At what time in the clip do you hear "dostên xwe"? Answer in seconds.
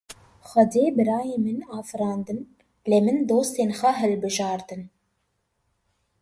3.29-3.91